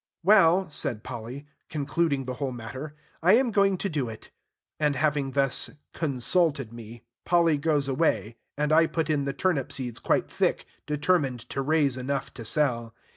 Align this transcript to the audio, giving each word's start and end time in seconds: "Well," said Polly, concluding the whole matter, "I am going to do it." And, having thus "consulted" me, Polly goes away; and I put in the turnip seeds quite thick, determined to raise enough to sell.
"Well," 0.23 0.67
said 0.71 1.03
Polly, 1.03 1.45
concluding 1.69 2.23
the 2.23 2.33
whole 2.41 2.51
matter, 2.51 2.95
"I 3.21 3.33
am 3.33 3.51
going 3.51 3.77
to 3.77 3.87
do 3.87 4.09
it." 4.09 4.31
And, 4.79 4.95
having 4.95 5.29
thus 5.29 5.69
"consulted" 5.93 6.73
me, 6.73 7.03
Polly 7.23 7.59
goes 7.59 7.87
away; 7.87 8.37
and 8.57 8.71
I 8.73 8.87
put 8.87 9.11
in 9.11 9.25
the 9.25 9.33
turnip 9.33 9.71
seeds 9.71 9.99
quite 9.99 10.27
thick, 10.27 10.65
determined 10.87 11.41
to 11.51 11.61
raise 11.61 11.97
enough 11.97 12.33
to 12.33 12.43
sell. 12.43 12.95